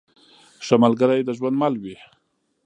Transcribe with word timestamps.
ښه 0.65 0.75
ملګری 0.83 1.21
د 1.25 1.29
ژوند 1.37 1.55
مل 1.61 1.73
وي. 1.83 1.95